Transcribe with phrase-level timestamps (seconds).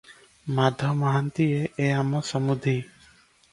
[0.59, 2.77] ମାଧ ମହାନ୍ତିଏ ଏ ଆମ ସମୁଧି।